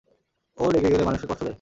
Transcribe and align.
ও 0.57 0.63
রেগে 0.73 0.89
গেলে 0.89 1.03
মানুষকে 1.03 1.27
কষ্ট 1.27 1.41
দেয়। 1.41 1.49